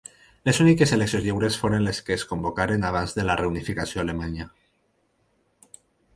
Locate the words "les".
0.47-0.59, 1.87-1.99